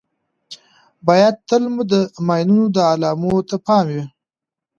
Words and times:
باید 1.07 1.35
تل 1.47 1.63
مو 1.73 1.83
د 1.91 1.93
ماینونو 2.27 2.65
د 2.75 2.77
علامو 2.91 3.31
ته 3.49 3.55
پام 3.65 3.85
وي. 3.93 4.03